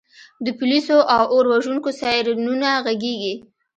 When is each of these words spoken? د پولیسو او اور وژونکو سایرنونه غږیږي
د 0.45 0.47
پولیسو 0.59 0.97
او 1.15 1.23
اور 1.33 1.45
وژونکو 1.53 1.89
سایرنونه 2.01 2.69
غږیږي 2.85 3.35